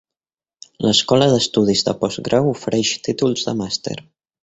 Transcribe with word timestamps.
L'Escola 0.85 1.27
d'estudis 1.35 1.85
de 1.91 1.95
postgrau 2.01 2.53
ofereix 2.57 2.97
títols 3.11 3.49
de 3.51 3.59
màster. 3.65 3.99